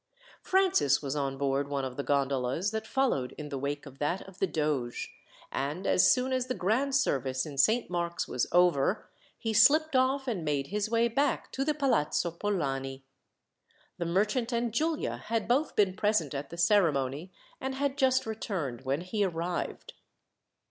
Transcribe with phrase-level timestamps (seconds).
[0.41, 4.27] Francis was on board one of the gondolas that followed in the wake of that
[4.27, 5.13] of the doge,
[5.51, 10.27] and as soon as the grand service in Saint Mark's was over, he slipped off
[10.27, 13.05] and made his way back to the Palazzo Polani.
[13.99, 18.81] The merchant and Giulia had both been present at the ceremony, and had just returned
[18.81, 19.93] when he arrived.